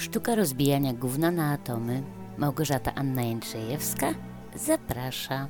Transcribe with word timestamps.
Sztuka 0.00 0.34
rozbijania 0.34 0.92
gówna 0.92 1.30
na 1.30 1.52
atomy. 1.52 2.02
Małgorzata 2.38 2.94
Anna 2.94 3.22
Jędrzejewska 3.22 4.14
zaprasza. 4.66 5.48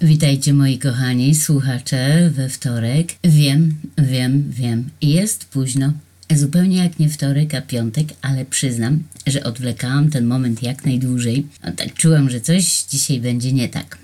Witajcie 0.00 0.54
moi 0.54 0.78
kochani 0.78 1.34
słuchacze 1.34 2.30
we 2.30 2.48
wtorek. 2.48 3.08
Wiem, 3.24 3.74
wiem, 3.98 4.44
wiem. 4.50 4.90
Jest 5.02 5.44
późno. 5.44 5.92
Zupełnie 6.30 6.76
jak 6.76 6.98
nie 6.98 7.08
wtorek, 7.08 7.54
a 7.54 7.62
piątek, 7.62 8.06
ale 8.22 8.44
przyznam, 8.44 9.02
że 9.26 9.44
odwlekałam 9.44 10.10
ten 10.10 10.26
moment 10.26 10.62
jak 10.62 10.84
najdłużej. 10.84 11.46
Tak 11.76 11.94
czułam, 11.94 12.30
że 12.30 12.40
coś 12.40 12.82
dzisiaj 12.82 13.20
będzie 13.20 13.52
nie 13.52 13.68
tak. 13.68 13.98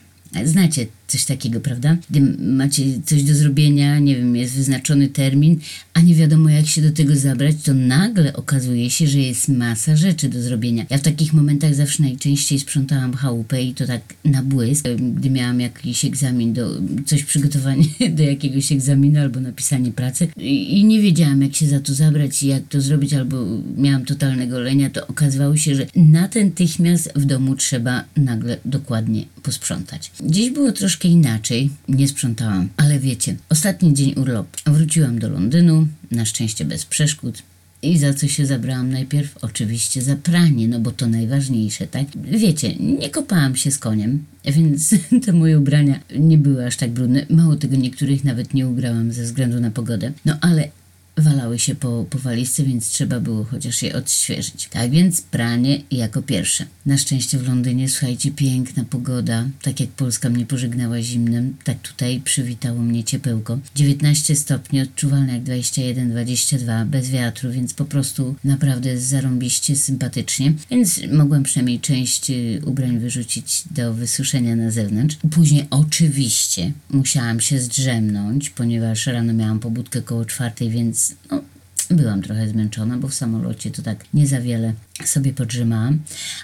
Znacie 0.44 0.86
coś 1.12 1.24
takiego, 1.24 1.60
prawda? 1.60 1.96
Gdy 2.10 2.20
macie 2.38 2.82
coś 3.04 3.22
do 3.22 3.34
zrobienia, 3.34 3.98
nie 3.98 4.16
wiem, 4.16 4.36
jest 4.36 4.54
wyznaczony 4.54 5.08
termin, 5.08 5.60
a 5.94 6.00
nie 6.00 6.14
wiadomo 6.14 6.48
jak 6.48 6.66
się 6.66 6.82
do 6.82 6.92
tego 6.92 7.16
zabrać, 7.16 7.56
to 7.64 7.74
nagle 7.74 8.32
okazuje 8.32 8.90
się, 8.90 9.06
że 9.06 9.18
jest 9.18 9.48
masa 9.48 9.96
rzeczy 9.96 10.28
do 10.28 10.42
zrobienia. 10.42 10.86
Ja 10.90 10.98
w 10.98 11.02
takich 11.02 11.32
momentach 11.32 11.74
zawsze 11.74 12.02
najczęściej 12.02 12.60
sprzątałam 12.60 13.14
chałupę 13.14 13.62
i 13.62 13.74
to 13.74 13.86
tak 13.86 14.02
na 14.24 14.42
błysk, 14.42 14.88
gdy 15.14 15.30
miałam 15.30 15.60
jakiś 15.60 16.04
egzamin 16.04 16.52
do, 16.52 16.70
coś 17.06 17.24
przygotowanie 17.24 17.84
do 18.18 18.22
jakiegoś 18.22 18.72
egzaminu 18.72 19.20
albo 19.20 19.40
napisanie 19.40 19.92
pracy 19.92 20.28
i, 20.36 20.84
nie 20.84 21.02
wiedziałam 21.02 21.42
jak 21.42 21.56
się 21.56 21.66
za 21.66 21.80
to 21.80 21.94
zabrać 21.94 22.42
i 22.42 22.46
jak 22.46 22.62
to 22.68 22.80
zrobić, 22.80 23.14
albo 23.14 23.36
miałam 23.76 24.04
totalnego 24.04 24.60
lenia, 24.60 24.90
to 24.90 25.06
okazywało 25.06 25.56
się, 25.56 25.74
że 25.74 25.86
natychmiast 25.96 27.12
w 27.16 27.24
domu 27.24 27.56
trzeba 27.56 28.04
nagle 28.16 28.56
dokładnie 28.64 29.24
posprzątać. 29.42 30.10
Dziś 30.20 30.50
było 30.50 30.72
troszkę 30.72 31.01
inaczej, 31.08 31.70
nie 31.88 32.08
sprzątałam, 32.08 32.68
ale 32.76 32.98
wiecie, 32.98 33.36
ostatni 33.48 33.94
dzień 33.94 34.14
urlopu. 34.16 34.58
Wróciłam 34.66 35.18
do 35.18 35.28
Londynu, 35.28 35.88
na 36.10 36.24
szczęście 36.24 36.64
bez 36.64 36.86
przeszkód. 36.86 37.42
I 37.82 37.98
za 37.98 38.14
co 38.14 38.28
się 38.28 38.46
zabrałam 38.46 38.92
najpierw? 38.92 39.38
Oczywiście 39.42 40.02
za 40.02 40.16
pranie, 40.16 40.68
no 40.68 40.80
bo 40.80 40.90
to 40.90 41.06
najważniejsze, 41.06 41.86
tak? 41.86 42.06
Wiecie, 42.16 42.74
nie 42.74 43.10
kopałam 43.10 43.56
się 43.56 43.70
z 43.70 43.78
koniem, 43.78 44.24
więc 44.44 44.94
te 45.24 45.32
moje 45.32 45.58
ubrania 45.58 46.00
nie 46.18 46.38
były 46.38 46.66
aż 46.66 46.76
tak 46.76 46.90
brudne. 46.90 47.26
Mało 47.30 47.56
tego, 47.56 47.76
niektórych 47.76 48.24
nawet 48.24 48.54
nie 48.54 48.68
ubrałam 48.68 49.12
ze 49.12 49.22
względu 49.22 49.60
na 49.60 49.70
pogodę. 49.70 50.12
No 50.24 50.36
ale 50.40 50.68
walały 51.16 51.58
się 51.58 51.74
po, 51.74 52.06
po 52.10 52.18
walizce, 52.18 52.64
więc 52.64 52.88
trzeba 52.88 53.20
było 53.20 53.44
chociaż 53.44 53.82
je 53.82 53.94
odświeżyć. 53.94 54.68
Tak 54.70 54.90
więc 54.90 55.22
pranie 55.22 55.82
jako 55.90 56.22
pierwsze. 56.22 56.66
Na 56.86 56.98
szczęście 56.98 57.38
w 57.38 57.48
Londynie, 57.48 57.88
słuchajcie, 57.88 58.30
piękna 58.30 58.84
pogoda. 58.84 59.48
Tak 59.62 59.80
jak 59.80 59.88
Polska 59.88 60.30
mnie 60.30 60.46
pożegnała 60.46 61.02
zimnem, 61.02 61.56
tak 61.64 61.78
tutaj 61.78 62.20
przywitało 62.20 62.78
mnie 62.80 63.04
ciepełko. 63.04 63.58
19 63.74 64.36
stopni, 64.36 64.80
odczuwalne 64.80 65.32
jak 65.32 65.42
21-22, 65.42 66.86
bez 66.86 67.10
wiatru, 67.10 67.52
więc 67.52 67.74
po 67.74 67.84
prostu 67.84 68.34
naprawdę 68.44 68.98
zarąbiście 68.98 69.76
sympatycznie. 69.76 70.52
Więc 70.70 71.00
mogłam 71.12 71.42
przynajmniej 71.42 71.80
część 71.80 72.30
y, 72.30 72.60
ubrań 72.66 72.98
wyrzucić 72.98 73.62
do 73.70 73.94
wysuszenia 73.94 74.56
na 74.56 74.70
zewnątrz. 74.70 75.16
Później 75.30 75.66
oczywiście 75.70 76.72
musiałam 76.90 77.40
się 77.40 77.60
zdrzemnąć, 77.60 78.50
ponieważ 78.50 79.06
rano 79.06 79.32
miałam 79.32 79.60
pobudkę 79.60 80.02
koło 80.02 80.24
czwartej, 80.24 80.70
więc 80.70 81.01
no, 81.30 81.42
byłam 81.90 82.22
trochę 82.22 82.48
zmęczona, 82.48 82.98
bo 82.98 83.08
w 83.08 83.14
samolocie 83.14 83.70
to 83.70 83.82
tak 83.82 84.04
nie 84.14 84.26
za 84.26 84.40
wiele 84.40 84.72
sobie 85.04 85.32
podrzymałam. 85.32 86.00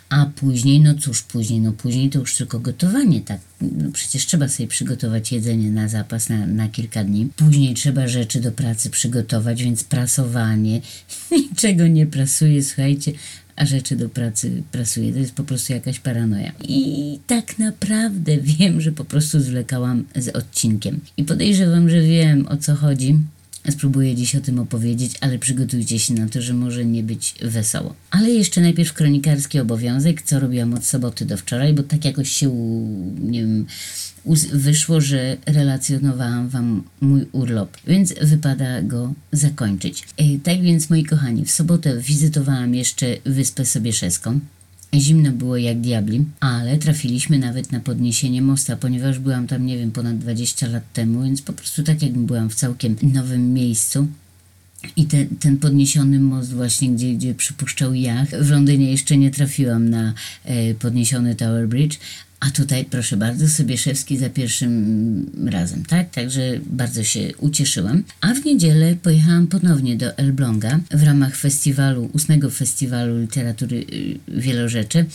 A 0.08 0.26
później, 0.26 0.80
no 0.80 0.94
cóż, 0.94 1.22
później, 1.22 1.60
no 1.60 1.72
później 1.72 2.10
to 2.10 2.18
już 2.18 2.36
tylko 2.36 2.60
gotowanie, 2.60 3.20
tak. 3.20 3.40
No 3.60 3.90
przecież 3.92 4.26
trzeba 4.26 4.48
sobie 4.48 4.68
przygotować 4.68 5.32
jedzenie 5.32 5.70
na 5.70 5.88
zapas 5.88 6.28
na, 6.28 6.46
na 6.46 6.68
kilka 6.68 7.04
dni. 7.04 7.28
Później 7.36 7.74
trzeba 7.74 8.08
rzeczy 8.08 8.40
do 8.40 8.52
pracy 8.52 8.90
przygotować, 8.90 9.62
więc 9.62 9.84
prasowanie. 9.84 10.80
Niczego 11.30 11.86
nie 11.86 12.06
prasuję, 12.06 12.64
słuchajcie, 12.64 13.12
a 13.56 13.66
rzeczy 13.66 13.96
do 13.96 14.08
pracy 14.08 14.62
prasuję. 14.72 15.12
To 15.12 15.18
jest 15.18 15.32
po 15.32 15.44
prostu 15.44 15.72
jakaś 15.72 16.00
paranoja. 16.00 16.52
I 16.68 17.18
tak 17.26 17.58
naprawdę 17.58 18.38
wiem, 18.58 18.80
że 18.80 18.92
po 18.92 19.04
prostu 19.04 19.40
zwlekałam 19.40 20.04
z 20.16 20.28
odcinkiem. 20.28 21.00
I 21.16 21.24
podejrzewam, 21.24 21.90
że 21.90 22.02
wiem 22.02 22.46
o 22.48 22.56
co 22.56 22.74
chodzi. 22.74 23.18
Spróbuję 23.70 24.14
dziś 24.14 24.34
o 24.36 24.40
tym 24.40 24.58
opowiedzieć, 24.58 25.12
ale 25.20 25.38
przygotujcie 25.38 25.98
się 25.98 26.14
na 26.14 26.28
to, 26.28 26.42
że 26.42 26.54
może 26.54 26.84
nie 26.84 27.02
być 27.02 27.34
wesoło. 27.42 27.94
Ale 28.10 28.30
jeszcze 28.30 28.60
najpierw 28.60 28.92
kronikarski 28.92 29.60
obowiązek, 29.60 30.22
co 30.22 30.40
robiłam 30.40 30.74
od 30.74 30.84
soboty 30.84 31.24
do 31.24 31.36
wczoraj, 31.36 31.74
bo 31.74 31.82
tak 31.82 32.04
jakoś 32.04 32.32
się, 32.32 32.48
nie 33.20 33.40
wiem, 33.40 33.66
wyszło, 34.52 35.00
że 35.00 35.36
relacjonowałam 35.46 36.48
Wam 36.48 36.82
mój 37.00 37.26
urlop, 37.32 37.76
więc 37.86 38.14
wypada 38.22 38.82
go 38.82 39.14
zakończyć. 39.32 40.04
Tak 40.42 40.62
więc, 40.62 40.90
moi 40.90 41.04
kochani, 41.04 41.44
w 41.44 41.50
sobotę 41.50 42.00
wizytowałam 42.00 42.74
jeszcze 42.74 43.06
Wyspę 43.24 43.66
Sobieszewską. 43.66 44.40
Zimno 44.94 45.32
było 45.32 45.56
jak 45.56 45.80
diabli, 45.80 46.24
ale 46.40 46.78
trafiliśmy 46.78 47.38
nawet 47.38 47.72
na 47.72 47.80
podniesienie 47.80 48.42
mosta, 48.42 48.76
ponieważ 48.76 49.18
byłam 49.18 49.46
tam, 49.46 49.66
nie 49.66 49.78
wiem, 49.78 49.90
ponad 49.90 50.18
20 50.18 50.66
lat 50.66 50.92
temu, 50.92 51.22
więc 51.22 51.42
po 51.42 51.52
prostu 51.52 51.82
tak 51.82 52.02
jak 52.02 52.12
byłam 52.12 52.50
w 52.50 52.54
całkiem 52.54 52.96
nowym 53.02 53.52
miejscu. 53.52 54.06
I 54.96 55.04
te, 55.04 55.24
ten 55.40 55.58
podniesiony 55.58 56.20
most 56.20 56.52
właśnie, 56.52 56.90
gdzie, 56.90 57.14
gdzie 57.14 57.34
przypuszczał 57.34 57.94
jach. 57.94 58.28
W 58.28 58.50
Londynie 58.50 58.90
jeszcze 58.90 59.16
nie 59.16 59.30
trafiłam 59.30 59.88
na 59.88 60.14
e, 60.44 60.74
podniesiony 60.74 61.34
Tower 61.34 61.68
Bridge, 61.68 61.98
a 62.40 62.50
tutaj, 62.50 62.84
proszę 62.84 63.16
bardzo, 63.16 63.48
Sobieszewski 63.48 64.18
za 64.18 64.30
pierwszym 64.30 65.30
razem, 65.46 65.84
tak? 65.84 66.10
Także 66.10 66.60
bardzo 66.66 67.04
się 67.04 67.32
ucieszyłam. 67.38 68.02
A 68.20 68.34
w 68.34 68.44
niedzielę 68.44 68.96
pojechałam 69.02 69.46
ponownie 69.46 69.96
do 69.96 70.18
Elbląga 70.18 70.80
w 70.90 71.02
ramach 71.02 71.36
festiwalu, 71.36 72.10
ósmego 72.12 72.50
festiwalu 72.50 73.20
literatury 73.20 73.76
y, 73.76 74.18
Wielorzeczy 74.28 75.06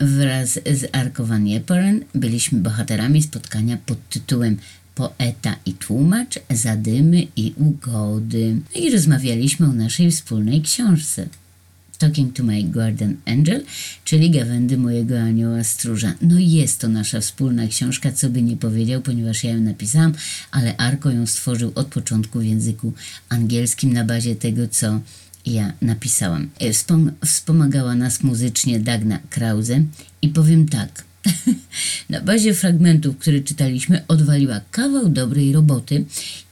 wraz 0.00 0.50
z 0.50 0.88
Arko 0.92 1.26
van 1.26 1.46
Jeperen. 1.46 2.04
Byliśmy 2.14 2.60
bohaterami 2.60 3.22
spotkania 3.22 3.78
pod 3.86 4.08
tytułem 4.08 4.56
Poeta 4.94 5.56
i 5.66 5.72
tłumacz, 5.72 6.38
zadymy 6.50 7.26
i 7.36 7.52
ugody. 7.56 8.56
No 8.74 8.80
i 8.80 8.90
rozmawialiśmy 8.90 9.66
o 9.66 9.72
naszej 9.72 10.10
wspólnej 10.10 10.62
książce. 10.62 11.28
Talking 12.02 12.32
to 12.32 12.42
My 12.42 12.62
Guardian 12.62 13.16
Angel, 13.26 13.64
czyli 14.04 14.30
Gawędy 14.30 14.78
mojego 14.78 15.20
anioła 15.20 15.64
stróża. 15.64 16.14
No 16.22 16.38
jest 16.38 16.80
to 16.80 16.88
nasza 16.88 17.20
wspólna 17.20 17.66
książka, 17.66 18.12
co 18.12 18.30
by 18.30 18.42
nie 18.42 18.56
powiedział, 18.56 19.02
ponieważ 19.02 19.44
ja 19.44 19.50
ją 19.50 19.60
napisałam, 19.60 20.12
ale 20.50 20.76
Arko 20.76 21.10
ją 21.10 21.26
stworzył 21.26 21.72
od 21.74 21.86
początku 21.86 22.38
w 22.38 22.44
języku 22.44 22.92
angielskim 23.28 23.92
na 23.92 24.04
bazie 24.04 24.36
tego, 24.36 24.68
co 24.68 25.00
ja 25.46 25.72
napisałam. 25.80 26.50
E, 26.58 26.72
wspom 26.72 27.12
wspomagała 27.24 27.94
nas 27.94 28.22
muzycznie 28.22 28.80
Dagna 28.80 29.18
Krause 29.30 29.82
i 30.22 30.28
powiem 30.28 30.68
tak. 30.68 31.04
Na 32.10 32.20
bazie 32.20 32.54
fragmentów, 32.54 33.18
które 33.18 33.40
czytaliśmy, 33.40 34.06
odwaliła 34.08 34.60
kawał 34.70 35.08
dobrej 35.08 35.52
roboty, 35.52 36.04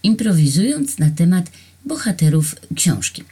improwizując 0.03 0.99
na 0.99 1.11
temat 1.11 1.51
bohaterów 1.85 2.57
książki. 2.75 3.23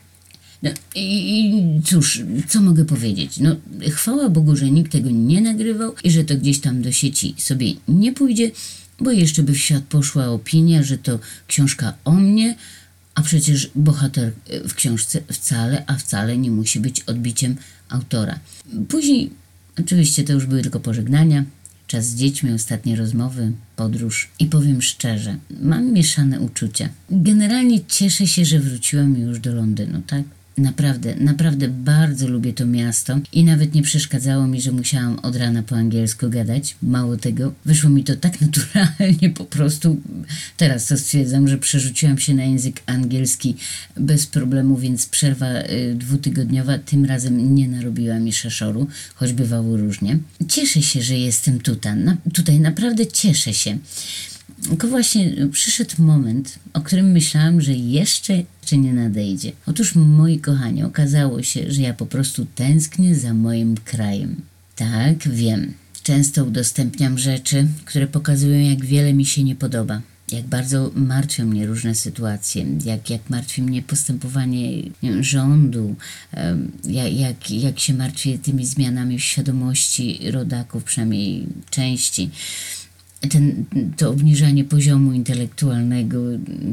No 0.63 0.71
i, 0.95 1.41
i 1.41 1.83
cóż, 1.83 2.23
co 2.49 2.61
mogę 2.61 2.85
powiedzieć? 2.85 3.39
No, 3.41 3.57
chwała 3.91 4.29
Bogu, 4.29 4.57
że 4.57 4.71
nikt 4.71 4.93
tego 4.93 5.11
nie 5.11 5.41
nagrywał 5.41 5.95
i 6.05 6.11
że 6.11 6.25
to 6.25 6.37
gdzieś 6.37 6.61
tam 6.61 6.83
do 6.83 6.93
sieci 6.93 7.35
sobie 7.39 7.73
nie 7.89 8.13
pójdzie, 8.13 8.51
bo 9.01 9.11
jeszcze 9.11 9.43
by 9.43 9.53
w 9.53 9.59
świat 9.59 9.85
poszła 9.85 10.27
opinia, 10.27 10.83
że 10.83 10.99
to 10.99 11.19
książka 11.47 11.95
o 12.05 12.13
mnie, 12.13 12.57
a 13.15 13.23
przecież 13.23 13.71
bohater 13.75 14.33
w 14.69 14.75
książce 14.75 15.21
wcale, 15.33 15.85
a 15.87 15.97
wcale 15.97 16.39
nie 16.39 16.51
musi 16.51 16.81
być 16.81 17.01
odbiciem 17.01 17.57
autora. 17.89 18.39
Później, 18.89 19.31
oczywiście 19.81 20.25
to 20.25 20.33
już 20.33 20.47
były 20.47 20.63
tylko 20.63 20.81
pożegnania, 20.81 21.45
czas 21.87 22.07
z 22.07 22.15
dziećmi, 22.15 22.53
ostatnie 22.53 22.97
rozmowy, 22.97 23.53
podróż 23.77 24.29
i 24.39 24.47
powiem 24.47 24.83
szczerze, 24.83 25.37
mam 25.61 25.93
mieszane 25.93 26.41
uczucia. 26.41 26.89
Generalnie 27.11 27.85
cieszę 27.85 28.27
się, 28.27 28.45
że 28.45 28.61
wróciłam 28.61 29.17
już 29.17 29.41
do 29.41 29.55
Londynu, 29.55 30.03
tak? 30.07 30.23
Naprawdę, 30.59 31.15
naprawdę 31.17 31.69
bardzo 31.69 32.29
lubię 32.29 32.53
to 32.53 32.67
miasto 32.67 33.19
i 33.33 33.45
nawet 33.45 33.75
nie 33.75 33.83
przeszkadzało 33.83 34.47
mi, 34.47 34.61
że 34.61 34.73
musiałam 34.73 35.19
od 35.19 35.37
rana 35.37 35.63
po 35.63 35.77
angielsku 35.77 36.31
gadać. 36.31 36.77
Mało 36.83 37.17
tego, 37.17 37.53
wyszło 37.65 37.91
mi 37.91 38.05
to 38.05 38.17
tak 38.17 38.41
naturalnie 38.47 39.31
po 39.31 39.45
prostu. 39.45 40.01
Teraz 40.57 40.87
to 40.87 40.97
stwierdzam, 40.97 41.49
że 41.49 41.59
przerzuciłam 41.59 42.19
się 42.19 42.35
na 42.35 42.45
język 42.45 42.83
angielski 42.87 43.57
bez 43.97 44.27
problemu, 44.27 44.77
więc 44.77 45.07
przerwa 45.07 45.47
y, 45.47 45.95
dwutygodniowa 45.95 46.79
tym 46.79 47.05
razem 47.05 47.55
nie 47.55 47.69
narobiła 47.69 48.19
mi 48.19 48.33
szeszoru, 48.33 48.87
choć 49.15 49.33
bywało 49.33 49.77
różnie. 49.77 50.19
Cieszę 50.49 50.83
się, 50.83 51.03
że 51.03 51.15
jestem 51.19 51.61
tutaj. 51.61 51.97
Na, 51.97 52.17
tutaj 52.35 52.61
naprawdę 52.61 53.07
cieszę 53.07 53.55
się. 53.55 53.79
Tylko 54.69 54.89
właśnie 54.89 55.49
przyszedł 55.53 56.03
moment, 56.03 56.59
o 56.73 56.81
którym 56.81 57.13
myślałam, 57.13 57.61
że 57.61 57.73
jeszcze, 57.73 58.43
jeszcze 58.63 58.79
nie 58.79 58.93
nadejdzie. 58.93 59.53
Otóż, 59.67 59.95
moi 59.95 60.39
kochani, 60.39 60.85
okazało 60.85 61.43
się, 61.43 61.73
że 61.73 61.83
ja 61.83 61.95
po 61.95 62.07
prostu 62.07 62.47
tęsknię 62.55 63.15
za 63.15 63.35
moim 63.35 63.77
krajem. 63.85 64.37
Tak, 64.77 65.29
wiem. 65.29 65.73
Często 66.03 66.45
udostępniam 66.45 67.19
rzeczy, 67.19 67.67
które 67.85 68.07
pokazują, 68.07 68.71
jak 68.71 68.85
wiele 68.85 69.15
mi 69.15 69.27
się 69.27 69.45
nie 69.45 69.55
podoba. 69.55 70.01
jak 70.33 70.47
bardzo 70.47 70.91
martwią 70.95 71.47
mnie 71.47 71.67
różne 71.67 71.95
sytuacje, 71.95 72.67
jak, 72.85 73.11
jak 73.11 73.31
martwi 73.31 73.63
mnie 73.63 73.83
postępowanie 73.83 74.83
rządu, 75.21 75.97
jak, 76.85 77.13
jak, 77.13 77.51
jak 77.51 77.79
się 77.79 77.95
martwię 77.95 78.39
tymi 78.39 78.67
zmianami 78.67 79.19
w 79.19 79.25
świadomości 79.25 80.21
rodaków, 80.31 80.85
przynajmniej 80.85 81.47
części. 81.71 82.31
Ten, 83.21 83.65
to 83.97 84.11
obniżanie 84.11 84.65
poziomu 84.65 85.13
intelektualnego, 85.13 86.19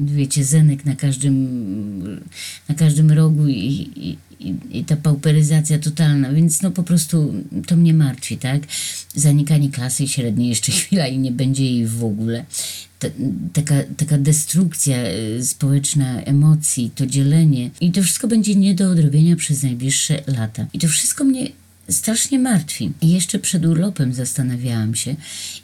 wiecie, 0.06 0.44
Zenek 0.44 0.86
na 0.86 0.95
każdym, 0.95 2.19
na 2.69 2.75
każdym 2.75 3.12
rogu 3.12 3.47
i, 3.47 3.89
i, 3.95 4.18
i, 4.71 4.83
ta 4.83 4.95
pauperyzacja 4.95 5.80
totalna, 5.80 6.33
więc 6.33 6.62
no 6.62 6.71
po 6.71 6.83
prostu 6.83 7.33
to 7.68 7.75
mnie 7.75 7.94
martwi, 7.94 8.38
tak? 8.38 8.62
Zanikanie 9.15 9.69
klasy 9.69 10.07
średniej 10.07 10.50
jeszcze 10.50 10.71
chwila 10.81 11.07
i 11.07 11.18
nie 11.18 11.31
będzie 11.31 11.65
jej 11.65 11.88
w 11.88 12.03
ogóle. 12.03 12.45
Ta, 13.00 13.07
taka, 13.53 13.75
taka 13.97 14.18
destrukcja 14.18 14.97
y, 15.07 15.45
społeczna 15.45 16.21
emocji, 16.21 16.92
to 16.95 17.06
dzielenie 17.06 17.69
i 17.81 17.92
to 17.92 18.03
wszystko 18.03 18.27
będzie 18.27 18.56
nie 18.56 18.75
do 18.75 18.89
odrobienia 18.89 19.36
przez 19.36 19.63
najbliższe 19.63 20.24
lata. 20.27 20.65
I 20.74 20.80
to 20.80 20.88
wszystko 20.88 21.24
mnie 21.24 21.50
strasznie 21.89 22.39
martwi. 22.39 22.91
I 23.01 23.09
jeszcze 23.09 23.39
przed 23.39 23.65
urlopem 23.65 24.13
zastanawiałam 24.13 24.95
się, 24.95 25.15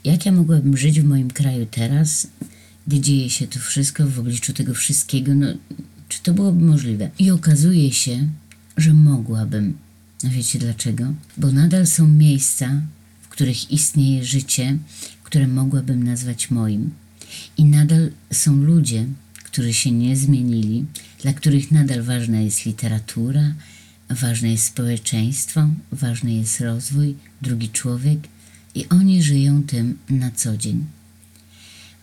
jak 0.04 0.26
ja 0.26 0.32
mogłabym 0.32 0.78
żyć 0.78 1.02
w 1.02 1.06
moim 1.06 1.32
kraju 1.32 1.68
teraz, 1.72 2.28
gdy 2.88 3.00
dzieje 3.00 3.30
się 3.30 3.48
to 3.48 3.60
wszystko 3.60 4.08
w 4.08 4.20
obliczu 4.20 4.54
tego 4.54 4.74
wszystkiego. 4.74 5.36
No, 5.36 5.48
czy 6.10 6.24
to 6.24 6.34
byłoby 6.34 6.66
możliwe? 6.66 7.10
I 7.20 7.32
okazuje 7.32 7.92
się, 7.92 8.28
że 8.78 8.94
mogłabym. 8.94 9.78
A 10.26 10.30
wiecie 10.30 10.60
dlaczego? 10.60 11.14
Bo 11.38 11.52
nadal 11.52 11.88
są 11.88 12.08
miejsca, 12.08 12.82
w 13.22 13.28
których 13.28 13.72
istnieje 13.72 14.26
życie, 14.26 14.78
które 15.24 15.48
mogłabym 15.48 16.04
nazwać 16.04 16.52
moim. 16.52 16.92
I 17.58 17.66
nadal 17.66 18.12
są 18.32 18.56
ludzie, 18.56 19.06
którzy 19.44 19.74
się 19.74 19.92
nie 19.92 20.18
zmienili, 20.18 20.86
dla 21.22 21.34
których 21.34 21.72
nadal 21.72 22.04
ważna 22.04 22.40
jest 22.40 22.66
literatura, 22.66 23.54
ważne 24.16 24.52
jest 24.52 24.66
społeczeństwo, 24.66 25.68
ważny 25.92 26.34
jest 26.34 26.60
rozwój, 26.62 27.16
drugi 27.42 27.70
człowiek 27.70 28.20
i 28.76 28.90
oni 28.90 29.24
żyją 29.24 29.64
tym 29.64 29.98
na 30.10 30.32
co 30.32 30.58
dzień. 30.58 30.86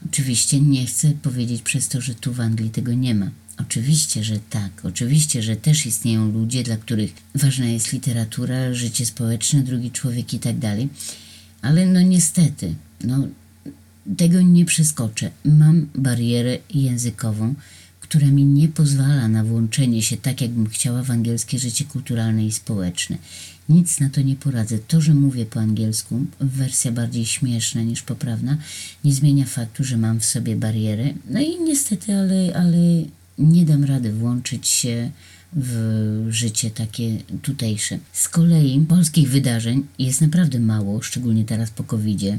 Oczywiście 0.06 0.60
nie 0.60 0.86
chcę 0.86 1.10
powiedzieć 1.10 1.62
przez 1.62 1.88
to, 1.88 2.00
że 2.00 2.14
tu 2.14 2.32
w 2.32 2.40
Anglii 2.40 2.70
tego 2.70 2.92
nie 2.92 3.14
ma. 3.14 3.30
Oczywiście, 3.60 4.24
że 4.24 4.38
tak. 4.50 4.70
Oczywiście, 4.82 5.42
że 5.42 5.56
też 5.56 5.86
istnieją 5.86 6.32
ludzie, 6.32 6.62
dla 6.62 6.76
których 6.76 7.12
ważna 7.34 7.66
jest 7.66 7.92
literatura, 7.92 8.74
życie 8.74 9.06
społeczne, 9.06 9.62
drugi 9.62 9.90
człowiek 9.90 10.34
i 10.34 10.38
tak 10.38 10.58
dalej. 10.58 10.88
Ale 11.62 11.86
no 11.86 12.00
niestety, 12.00 12.74
no 13.04 13.28
tego 14.16 14.40
nie 14.42 14.64
przeskoczę. 14.64 15.30
Mam 15.44 15.88
barierę 15.94 16.58
językową, 16.74 17.54
która 18.08 18.26
mi 18.26 18.44
nie 18.44 18.68
pozwala 18.68 19.28
na 19.28 19.44
włączenie 19.44 20.02
się 20.02 20.16
tak, 20.16 20.40
jakbym 20.40 20.68
chciała 20.68 21.02
w 21.02 21.10
angielskie 21.10 21.58
życie 21.58 21.84
kulturalne 21.84 22.46
i 22.46 22.52
społeczne. 22.52 23.18
Nic 23.68 24.00
na 24.00 24.10
to 24.10 24.20
nie 24.20 24.36
poradzę. 24.36 24.78
To, 24.78 25.00
że 25.00 25.14
mówię 25.14 25.46
po 25.46 25.60
angielsku, 25.60 26.20
wersja 26.40 26.92
bardziej 26.92 27.26
śmieszna 27.26 27.82
niż 27.82 28.02
poprawna, 28.02 28.56
nie 29.04 29.12
zmienia 29.12 29.44
faktu, 29.44 29.84
że 29.84 29.96
mam 29.96 30.20
w 30.20 30.24
sobie 30.24 30.56
barierę. 30.56 31.14
No 31.30 31.40
i 31.40 31.60
niestety, 31.60 32.14
ale, 32.14 32.56
ale 32.56 32.78
nie 33.38 33.64
dam 33.64 33.84
rady 33.84 34.12
włączyć 34.12 34.68
się 34.68 35.10
w 35.52 36.26
życie 36.30 36.70
takie 36.70 37.16
tutejsze. 37.42 37.98
Z 38.12 38.28
kolei 38.28 38.80
polskich 38.88 39.30
wydarzeń 39.30 39.86
jest 39.98 40.20
naprawdę 40.20 40.60
mało, 40.60 41.02
szczególnie 41.02 41.44
teraz 41.44 41.70
po 41.70 41.84
covid 41.84 42.18
-zie. 42.18 42.38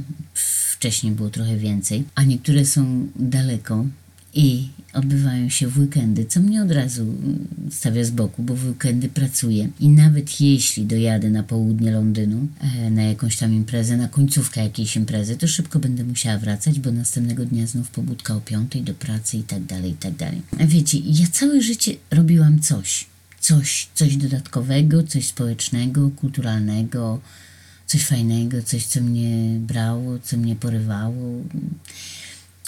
Wcześniej 0.73 1.11
było 1.13 1.29
trochę 1.29 1.57
więcej, 1.57 2.03
a 2.15 2.23
niektóre 2.23 2.65
są 2.65 3.07
daleko 3.15 3.85
i 4.33 4.69
odbywają 4.93 5.49
się 5.49 5.67
w 5.67 5.79
weekendy, 5.79 6.25
co 6.25 6.39
mnie 6.39 6.63
od 6.63 6.71
razu 6.71 7.05
stawia 7.71 8.03
z 8.03 8.11
boku, 8.11 8.43
bo 8.43 8.55
w 8.55 8.65
weekendy 8.65 9.09
pracuję 9.09 9.69
i 9.79 9.89
nawet 9.89 10.41
jeśli 10.41 10.85
dojadę 10.85 11.29
na 11.29 11.43
południe 11.43 11.91
Londynu 11.91 12.47
e, 12.59 12.91
na 12.91 13.03
jakąś 13.03 13.37
tam 13.37 13.53
imprezę, 13.53 13.97
na 13.97 14.07
końcówkę 14.07 14.63
jakiejś 14.63 14.95
imprezy, 14.95 15.37
to 15.37 15.47
szybko 15.47 15.79
będę 15.79 16.03
musiała 16.03 16.37
wracać, 16.37 16.79
bo 16.79 16.91
następnego 16.91 17.45
dnia 17.45 17.67
znów 17.67 17.89
pobudka 17.89 18.35
o 18.35 18.41
piątej 18.41 18.81
do 18.81 18.93
pracy 18.93 19.37
i 19.37 19.43
tak 19.43 19.63
dalej, 19.63 19.91
i 19.91 19.95
tak 19.95 20.15
dalej. 20.15 20.41
Wiecie, 20.59 20.97
ja 21.05 21.27
całe 21.27 21.61
życie 21.61 21.95
robiłam 22.11 22.59
coś, 22.59 23.05
coś, 23.39 23.89
coś 23.93 24.17
dodatkowego, 24.17 25.03
coś 25.03 25.27
społecznego, 25.27 26.09
kulturalnego, 26.09 27.19
coś 27.85 28.05
fajnego, 28.05 28.63
coś, 28.63 28.85
co 28.85 29.01
mnie 29.01 29.59
brało, 29.59 30.19
co 30.23 30.37
mnie 30.37 30.55
porywało. 30.55 31.41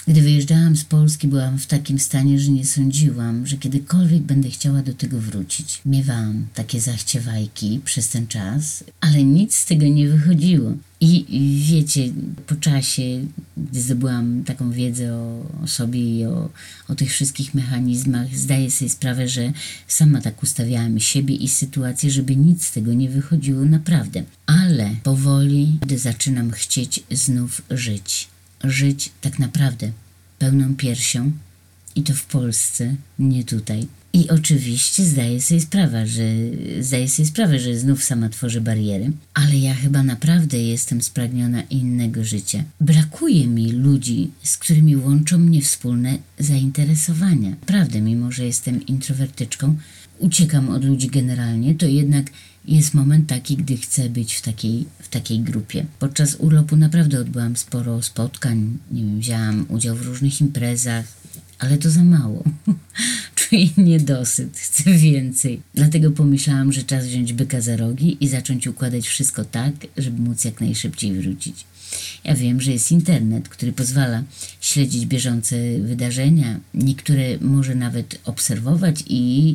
Gdy 0.08 0.22
wyjeżdżałam 0.22 0.76
z 0.76 0.84
Polski, 0.84 1.28
byłam 1.28 1.58
w 1.58 1.66
takim 1.66 1.98
stanie, 1.98 2.38
że 2.38 2.50
nie 2.50 2.64
sądziłam, 2.64 3.46
że 3.46 3.56
kiedykolwiek 3.56 4.22
będę 4.22 4.50
chciała 4.50 4.82
do 4.82 4.94
tego 4.94 5.18
wrócić. 5.18 5.80
Miewałam 5.86 6.46
takie 6.54 6.80
zachciewajki 6.80 7.80
przez 7.84 8.08
ten 8.08 8.26
czas, 8.26 8.84
ale 9.00 9.24
nic 9.24 9.54
z 9.54 9.66
tego 9.66 9.86
nie 9.86 10.08
wychodziło. 10.08 10.72
I 11.00 11.24
wiecie, 11.68 12.08
po 12.46 12.56
czasie, 12.56 13.02
gdy 13.56 13.82
zdobyłam 13.82 14.44
taką 14.44 14.70
wiedzę 14.70 15.14
o, 15.14 15.66
sobie 15.66 16.18
i 16.18 16.26
o, 16.26 16.50
o 16.88 16.94
tych 16.94 17.10
wszystkich 17.10 17.54
mechanizmach, 17.54 18.36
zdaję 18.36 18.70
sobie 18.70 18.88
sprawę, 18.90 19.28
że 19.28 19.52
sama 19.88 20.20
tak 20.20 20.42
ustawiałam 20.42 21.00
siebie 21.00 21.34
i 21.34 21.48
sytuację, 21.48 22.10
żeby 22.10 22.36
nic 22.36 22.64
z 22.64 22.72
tego 22.72 22.92
nie 22.92 23.08
wychodziło 23.08 23.64
naprawdę. 23.64 24.22
Ale 24.46 24.90
powoli, 25.02 25.78
gdy 25.82 25.98
zaczynam 25.98 26.50
chcieć 26.50 27.02
znów 27.10 27.62
żyć 27.70 28.31
żyć 28.64 29.12
tak 29.20 29.38
naprawdę 29.38 29.92
pełną 30.38 30.76
piersią 30.76 31.32
i 31.94 32.02
to 32.02 32.14
w 32.14 32.24
Polsce, 32.24 32.96
nie 33.18 33.44
tutaj. 33.44 33.86
I 34.14 34.28
oczywiście 34.28 35.04
zdaję 35.04 35.40
sobie 35.40 35.60
sprawę, 35.60 36.06
że 36.06 36.22
zdaję 36.80 37.08
sobie 37.08 37.28
sprawę, 37.28 37.58
że 37.58 37.78
znów 37.78 38.04
sama 38.04 38.28
tworzę 38.28 38.60
bariery, 38.60 39.12
ale 39.34 39.56
ja 39.56 39.74
chyba 39.74 40.02
naprawdę 40.02 40.58
jestem 40.58 41.02
spragniona 41.02 41.62
innego 41.62 42.24
życia. 42.24 42.64
Brakuje 42.80 43.46
mi 43.46 43.72
ludzi, 43.72 44.30
z 44.42 44.56
którymi 44.56 44.96
łączą 44.96 45.38
mnie 45.38 45.62
wspólne 45.62 46.18
zainteresowania. 46.38 47.56
Prawdę, 47.66 48.00
mimo 48.00 48.32
że 48.32 48.44
jestem 48.44 48.86
introwertyczką, 48.86 49.76
uciekam 50.22 50.68
od 50.68 50.84
ludzi 50.84 51.08
generalnie, 51.08 51.74
to 51.74 51.86
jednak 51.86 52.26
jest 52.64 52.94
moment 52.94 53.28
taki, 53.28 53.56
gdy 53.56 53.76
chcę 53.76 54.08
być 54.08 54.34
w 54.34 54.42
takiej, 54.42 54.86
w 54.98 55.08
takiej 55.08 55.40
grupie. 55.40 55.86
Podczas 55.98 56.34
urlopu 56.34 56.76
naprawdę 56.76 57.20
odbyłam 57.20 57.56
sporo 57.56 58.02
spotkań, 58.02 58.78
nie 58.90 59.02
wiem, 59.02 59.20
wzięłam 59.20 59.66
udział 59.68 59.96
w 59.96 60.06
różnych 60.06 60.40
imprezach, 60.40 61.04
ale 61.58 61.78
to 61.78 61.90
za 61.90 62.04
mało. 62.04 62.44
Czuję 63.52 63.68
niedosyt, 63.76 64.58
chcę 64.58 64.92
więcej. 64.92 65.60
Dlatego 65.74 66.10
pomyślałam, 66.10 66.72
że 66.72 66.82
czas 66.82 67.06
wziąć 67.06 67.32
byka 67.32 67.60
za 67.60 67.76
rogi 67.76 68.16
i 68.20 68.28
zacząć 68.28 68.66
układać 68.66 69.06
wszystko 69.06 69.44
tak, 69.44 69.72
żeby 69.96 70.22
móc 70.22 70.44
jak 70.44 70.60
najszybciej 70.60 71.12
wrócić. 71.12 71.64
Ja 72.24 72.34
wiem, 72.34 72.60
że 72.60 72.72
jest 72.72 72.92
internet, 72.92 73.48
który 73.48 73.72
pozwala 73.72 74.22
śledzić 74.60 75.06
bieżące 75.06 75.56
wydarzenia, 75.78 76.60
niektóre 76.74 77.38
może 77.40 77.74
nawet 77.74 78.20
obserwować 78.24 79.04
i 79.08 79.54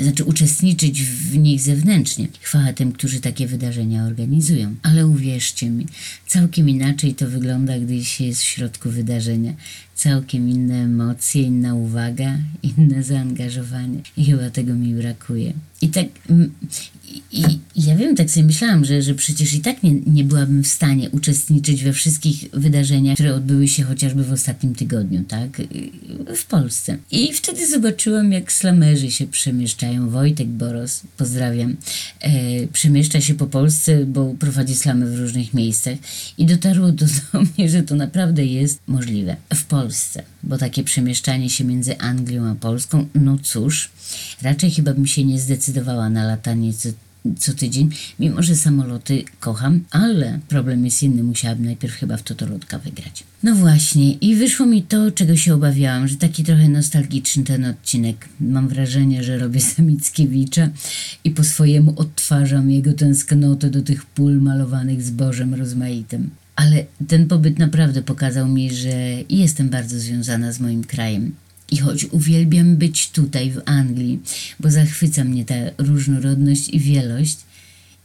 znaczy 0.00 0.24
uczestniczyć 0.24 1.02
w 1.02 1.36
nich 1.36 1.60
zewnętrznie. 1.60 2.28
Chwała 2.40 2.72
tym, 2.72 2.92
którzy 2.92 3.20
takie 3.20 3.46
wydarzenia 3.46 4.04
organizują. 4.04 4.74
Ale 4.82 5.06
uwierzcie 5.06 5.70
mi, 5.70 5.86
całkiem 6.26 6.68
inaczej 6.68 7.14
to 7.14 7.28
wygląda, 7.28 7.78
gdy 7.78 8.04
się 8.04 8.24
jest 8.24 8.40
w 8.40 8.44
środku 8.44 8.90
wydarzenia. 8.90 9.54
Całkiem 10.02 10.48
inne 10.48 10.74
emocje, 10.74 11.42
inna 11.42 11.74
uwaga, 11.74 12.38
inne 12.62 13.02
zaangażowanie. 13.02 14.00
I 14.16 14.24
chyba 14.24 14.50
tego 14.50 14.74
mi 14.74 14.94
brakuje. 14.94 15.52
I 15.82 15.88
tak 15.88 16.06
i, 17.32 17.58
ja 17.76 17.96
wiem, 17.96 18.16
tak 18.16 18.30
sobie 18.30 18.46
myślałam, 18.46 18.84
że, 18.84 19.02
że 19.02 19.14
przecież 19.14 19.54
i 19.54 19.60
tak 19.60 19.82
nie, 19.82 19.92
nie 20.06 20.24
byłabym 20.24 20.62
w 20.62 20.68
stanie 20.68 21.10
uczestniczyć 21.10 21.84
we 21.84 21.92
wszystkich 21.92 22.50
wydarzeniach, 22.52 23.14
które 23.14 23.34
odbyły 23.34 23.68
się 23.68 23.82
chociażby 23.82 24.24
w 24.24 24.32
ostatnim 24.32 24.74
tygodniu, 24.74 25.24
tak? 25.28 25.62
W 26.36 26.46
Polsce. 26.46 26.98
I 27.10 27.32
wtedy 27.32 27.68
zobaczyłam, 27.68 28.32
jak 28.32 28.52
slamerzy 28.52 29.10
się 29.10 29.26
przemieszczają. 29.26 30.10
Wojtek 30.10 30.48
Boros, 30.48 31.02
pozdrawiam, 31.16 31.76
e, 32.20 32.30
przemieszcza 32.66 33.20
się 33.20 33.34
po 33.34 33.46
Polsce, 33.46 34.06
bo 34.06 34.34
prowadzi 34.38 34.74
slamy 34.74 35.16
w 35.16 35.18
różnych 35.18 35.54
miejscach. 35.54 35.96
I 36.38 36.46
dotarło 36.46 36.92
do, 36.92 37.06
do 37.32 37.42
mnie, 37.42 37.68
że 37.68 37.82
to 37.82 37.94
naprawdę 37.94 38.44
jest 38.44 38.80
możliwe. 38.86 39.36
W 39.54 39.64
Polsce, 39.64 40.22
bo 40.42 40.58
takie 40.58 40.84
przemieszczanie 40.84 41.50
się 41.50 41.64
między 41.64 41.98
Anglią 41.98 42.46
a 42.46 42.54
Polską, 42.54 43.06
no 43.14 43.38
cóż, 43.42 43.90
raczej 44.42 44.70
chyba 44.70 44.94
bym 44.94 45.06
się 45.06 45.24
nie 45.24 45.40
zdecydowała 45.40 46.10
na 46.10 46.24
latanie 46.24 46.72
co 46.72 46.88
co 47.38 47.54
tydzień, 47.54 47.90
mimo 48.20 48.42
że 48.42 48.56
samoloty 48.56 49.24
kocham, 49.40 49.84
ale 49.90 50.38
problem 50.48 50.84
jest 50.84 51.02
inny, 51.02 51.22
musiałabym 51.22 51.64
najpierw 51.64 51.94
chyba 51.94 52.16
w 52.16 52.22
Totolotka 52.22 52.78
wygrać. 52.78 53.24
No 53.42 53.54
właśnie, 53.54 54.12
i 54.12 54.36
wyszło 54.36 54.66
mi 54.66 54.82
to, 54.82 55.10
czego 55.10 55.36
się 55.36 55.54
obawiałam, 55.54 56.08
że 56.08 56.16
taki 56.16 56.44
trochę 56.44 56.68
nostalgiczny 56.68 57.44
ten 57.44 57.64
odcinek. 57.64 58.28
Mam 58.40 58.68
wrażenie, 58.68 59.24
że 59.24 59.38
robię 59.38 59.60
Samickiewicza 59.76 60.68
i 61.24 61.30
po 61.30 61.44
swojemu 61.44 61.94
odtwarzam 61.96 62.70
jego 62.70 62.92
tęsknotę 62.92 63.70
do 63.70 63.82
tych 63.82 64.06
pól 64.06 64.40
malowanych 64.40 65.02
zbożem 65.02 65.54
rozmaitym. 65.54 66.30
Ale 66.56 66.84
ten 67.08 67.28
pobyt 67.28 67.58
naprawdę 67.58 68.02
pokazał 68.02 68.48
mi, 68.48 68.74
że 68.74 68.90
jestem 69.28 69.68
bardzo 69.68 69.98
związana 69.98 70.52
z 70.52 70.60
moim 70.60 70.84
krajem. 70.84 71.32
I 71.72 71.76
choć 71.76 72.04
uwielbiam 72.04 72.76
być 72.76 73.10
tutaj 73.10 73.50
w 73.50 73.60
Anglii, 73.66 74.20
bo 74.60 74.70
zachwyca 74.70 75.24
mnie 75.24 75.44
ta 75.44 75.54
różnorodność 75.78 76.68
i 76.68 76.78
wielość, 76.80 77.36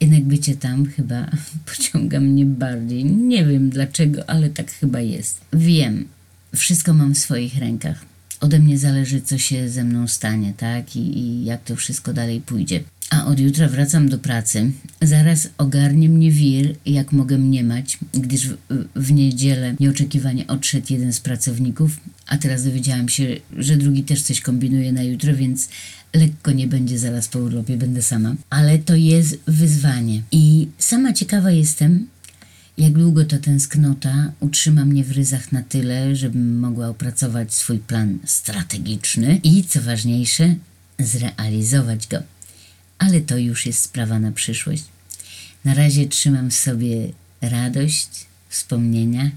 jednak 0.01 0.23
bycie 0.23 0.55
tam 0.55 0.85
chyba 0.85 1.31
pociąga 1.75 2.19
mnie 2.19 2.45
bardziej. 2.45 3.05
Nie 3.05 3.45
wiem 3.45 3.69
dlaczego, 3.69 4.29
ale 4.29 4.49
tak 4.49 4.71
chyba 4.71 4.99
jest. 5.01 5.41
Wiem, 5.53 6.07
wszystko 6.55 6.93
mam 6.93 7.13
w 7.13 7.17
swoich 7.17 7.57
rękach. 7.57 8.05
Ode 8.39 8.59
mnie 8.59 8.77
zależy, 8.77 9.21
co 9.21 9.37
się 9.37 9.69
ze 9.69 9.83
mną 9.83 10.07
stanie, 10.07 10.53
tak? 10.57 10.95
I, 10.95 11.19
I 11.19 11.45
jak 11.45 11.63
to 11.63 11.75
wszystko 11.75 12.13
dalej 12.13 12.41
pójdzie. 12.41 12.83
A 13.09 13.25
od 13.25 13.39
jutra 13.39 13.67
wracam 13.67 14.09
do 14.09 14.17
pracy. 14.17 14.71
Zaraz 15.01 15.49
ogarnie 15.57 16.09
mnie 16.09 16.31
wir, 16.31 16.75
jak 16.85 17.11
mogę 17.11 17.37
mniemać, 17.37 17.97
gdyż 18.13 18.47
w, 18.47 18.57
w 18.95 19.11
niedzielę 19.11 19.75
nieoczekiwanie 19.79 20.47
odszedł 20.47 20.85
jeden 20.89 21.13
z 21.13 21.19
pracowników, 21.19 21.91
a 22.27 22.37
teraz 22.37 22.63
dowiedziałam 22.63 23.09
się, 23.09 23.35
że 23.57 23.77
drugi 23.77 24.03
też 24.03 24.21
coś 24.21 24.41
kombinuje 24.41 24.91
na 24.91 25.03
jutro, 25.03 25.35
więc 25.35 25.69
lekko 26.13 26.51
nie 26.51 26.67
będzie 26.67 26.99
zaraz 26.99 27.27
po 27.27 27.39
urlopie, 27.39 27.77
będę 27.77 28.01
sama. 28.01 28.35
Ale 28.49 28.79
to 28.79 28.95
jest 28.95 29.37
wyzwanie. 29.47 30.21
I 30.31 30.67
sama 30.77 31.13
ciekawa 31.13 31.51
jestem, 31.51 32.07
jak 32.77 32.93
długo 32.93 33.25
ta 33.25 33.37
tęsknota 33.37 34.31
utrzyma 34.39 34.85
mnie 34.85 35.03
w 35.03 35.11
ryzach 35.11 35.51
na 35.51 35.61
tyle, 35.61 36.15
żebym 36.15 36.59
mogła 36.59 36.87
opracować 36.87 37.53
swój 37.53 37.79
plan 37.79 38.19
strategiczny 38.25 39.39
i, 39.43 39.63
co 39.63 39.81
ważniejsze, 39.81 40.55
zrealizować 40.99 42.07
go. 42.07 42.17
Ale 42.97 43.21
to 43.21 43.37
już 43.37 43.65
jest 43.65 43.81
sprawa 43.81 44.19
na 44.19 44.31
przyszłość. 44.31 44.83
Na 45.65 45.73
razie 45.73 46.07
trzymam 46.07 46.51
w 46.51 46.55
sobie 46.55 47.11
radość, 47.41 48.09
wspomnienia 48.49 49.31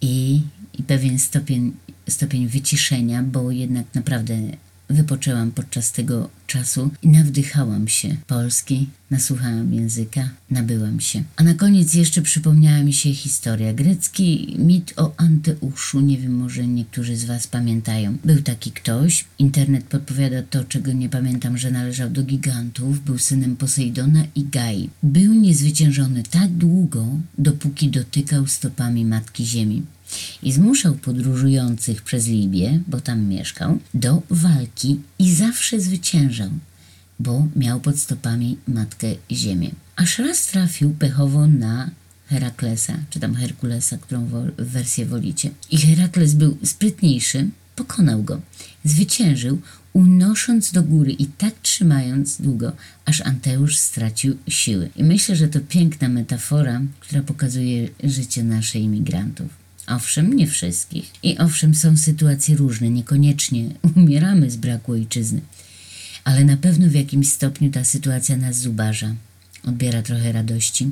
i, 0.00 0.42
i 0.78 0.82
pewien 0.82 1.18
stopień, 1.18 1.72
stopień 2.08 2.48
wyciszenia, 2.48 3.22
bo 3.22 3.50
jednak 3.50 3.86
naprawdę 3.94 4.38
wypoczęłam 4.88 5.50
podczas 5.50 5.92
tego 5.92 6.28
czasu 6.46 6.90
i 7.02 7.08
nawdychałam 7.08 7.88
się 7.88 8.16
Polski, 8.26 8.88
nasłuchałam 9.10 9.74
języka, 9.74 10.28
nabyłam 10.50 11.00
się. 11.00 11.22
A 11.36 11.42
na 11.42 11.54
koniec 11.54 11.94
jeszcze 11.94 12.22
przypomniała 12.22 12.82
mi 12.82 12.92
się 12.92 13.14
historia. 13.14 13.72
Grecki 13.72 14.56
mit 14.58 14.92
o 14.96 15.12
Anteuszu, 15.16 16.00
nie 16.00 16.18
wiem, 16.18 16.34
może 16.36 16.66
niektórzy 16.66 17.16
z 17.16 17.24
Was 17.24 17.46
pamiętają. 17.46 18.16
Był 18.24 18.42
taki 18.42 18.72
ktoś, 18.72 19.24
internet 19.38 19.84
podpowiada 19.84 20.42
to, 20.42 20.64
czego 20.64 20.92
nie 20.92 21.08
pamiętam, 21.08 21.58
że 21.58 21.70
należał 21.70 22.10
do 22.10 22.22
gigantów, 22.22 23.04
był 23.04 23.18
synem 23.18 23.56
Posejdona 23.56 24.24
i 24.34 24.44
Gai. 24.44 24.90
Był 25.02 25.34
niezwyciężony 25.34 26.22
tak 26.22 26.50
długo, 26.50 27.06
dopóki 27.38 27.88
dotykał 27.88 28.46
stopami 28.46 29.04
Matki 29.04 29.46
Ziemi 29.46 29.82
i 30.42 30.52
zmuszał 30.52 30.94
podróżujących 30.94 32.02
przez 32.02 32.26
Libię, 32.26 32.80
bo 32.86 33.00
tam 33.00 33.26
mieszkał, 33.26 33.78
do 33.94 34.22
walki 34.30 35.00
i 35.18 35.34
zawsze 35.34 35.80
zwyciężał, 35.80 36.50
bo 37.18 37.46
miał 37.56 37.80
pod 37.80 37.98
stopami 37.98 38.58
Matkę 38.68 39.06
Ziemię. 39.32 39.70
Aż 39.96 40.18
raz 40.18 40.46
trafił 40.46 40.90
pechowo 40.90 41.46
na 41.46 41.90
Heraklesa, 42.28 42.98
czy 43.10 43.20
tam 43.20 43.34
Herkulesa, 43.34 43.98
którą 43.98 44.28
wersję 44.58 45.06
wolicie. 45.06 45.50
I 45.70 45.78
Herakles 45.78 46.34
był 46.34 46.58
sprytniejszy, 46.64 47.48
pokonał 47.76 48.22
go, 48.22 48.40
zwyciężył, 48.84 49.60
unosząc 49.92 50.72
do 50.72 50.82
góry 50.82 51.12
i 51.12 51.26
tak 51.26 51.54
trzymając 51.62 52.40
długo, 52.40 52.72
aż 53.04 53.20
Anteusz 53.20 53.78
stracił 53.78 54.36
siły. 54.48 54.90
I 54.96 55.04
myślę, 55.04 55.36
że 55.36 55.48
to 55.48 55.60
piękna 55.60 56.08
metafora, 56.08 56.80
która 57.00 57.22
pokazuje 57.22 57.88
życie 58.04 58.44
naszych 58.44 58.82
imigrantów. 58.82 59.65
Owszem, 59.86 60.32
nie 60.32 60.46
wszystkich. 60.46 61.12
I 61.22 61.38
owszem, 61.38 61.74
są 61.74 61.96
sytuacje 61.96 62.56
różne, 62.56 62.90
niekoniecznie 62.90 63.70
umieramy 63.96 64.50
z 64.50 64.56
braku 64.56 64.92
ojczyzny. 64.92 65.40
Ale 66.24 66.44
na 66.44 66.56
pewno 66.56 66.88
w 66.88 66.94
jakimś 66.94 67.28
stopniu 67.28 67.70
ta 67.70 67.84
sytuacja 67.84 68.36
nas 68.36 68.58
zubaża, 68.58 69.14
odbiera 69.64 70.02
trochę 70.02 70.32
radości, 70.32 70.90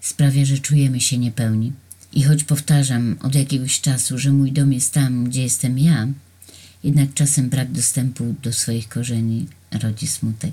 sprawia, 0.00 0.44
że 0.44 0.58
czujemy 0.58 1.00
się 1.00 1.18
niepełni. 1.18 1.72
I 2.12 2.22
choć 2.22 2.44
powtarzam 2.44 3.16
od 3.22 3.34
jakiegoś 3.34 3.80
czasu, 3.80 4.18
że 4.18 4.32
mój 4.32 4.52
dom 4.52 4.72
jest 4.72 4.92
tam, 4.92 5.24
gdzie 5.24 5.42
jestem 5.42 5.78
ja, 5.78 6.08
jednak 6.84 7.14
czasem 7.14 7.48
brak 7.48 7.72
dostępu 7.72 8.34
do 8.42 8.52
swoich 8.52 8.88
korzeni 8.88 9.46
rodzi 9.82 10.06
smutek. 10.06 10.52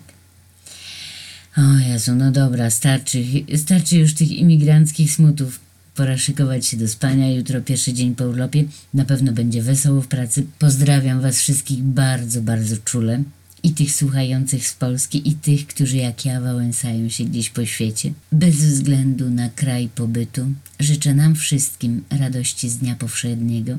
O 1.57 1.77
Jezu, 1.89 2.15
no 2.15 2.31
dobra, 2.31 2.69
starczy, 2.69 3.23
starczy 3.57 3.97
już 3.97 4.13
tych 4.13 4.31
imigranckich 4.31 5.11
smutów. 5.11 5.59
Pora 5.95 6.17
szykować 6.17 6.65
się 6.67 6.77
do 6.77 6.87
spania. 6.87 7.31
Jutro 7.31 7.61
pierwszy 7.61 7.93
dzień 7.93 8.15
po 8.15 8.25
urlopie. 8.25 8.63
Na 8.93 9.05
pewno 9.05 9.31
będzie 9.31 9.61
wesoło 9.61 10.01
w 10.01 10.07
pracy. 10.07 10.45
Pozdrawiam 10.59 11.21
Was 11.21 11.39
wszystkich 11.39 11.83
bardzo, 11.83 12.41
bardzo 12.41 12.77
czule. 12.77 13.23
I 13.63 13.71
tych 13.71 13.91
słuchających 13.91 14.67
z 14.67 14.73
Polski, 14.73 15.29
i 15.29 15.33
tych, 15.33 15.67
którzy 15.67 15.97
jak 15.97 16.25
ja 16.25 16.41
wałęsają 16.41 17.09
się 17.09 17.25
gdzieś 17.25 17.49
po 17.49 17.65
świecie. 17.65 18.13
Bez 18.31 18.55
względu 18.55 19.29
na 19.29 19.49
kraj 19.49 19.89
pobytu, 19.95 20.45
życzę 20.79 21.13
nam 21.13 21.35
wszystkim 21.35 22.03
radości 22.09 22.69
z 22.69 22.77
dnia 22.77 22.95
powszedniego 22.95 23.77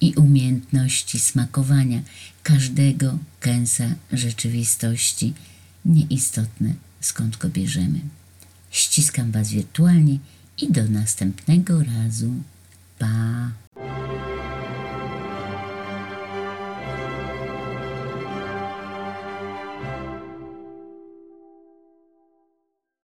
i 0.00 0.14
umiejętności 0.14 1.18
smakowania 1.18 2.02
każdego 2.42 3.18
kęsa 3.40 3.94
rzeczywistości, 4.12 5.32
nieistotne 5.84 6.74
skąd 7.00 7.36
go 7.36 7.48
bierzemy. 7.48 8.00
Ściskam 8.70 9.30
Was 9.30 9.50
wirtualnie 9.50 10.18
i 10.58 10.72
do 10.72 10.84
następnego 10.88 11.82
razu. 11.82 12.30
Pa! 12.98 13.50